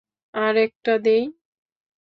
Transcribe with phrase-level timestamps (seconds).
[0.33, 1.23] আর একটা দেই?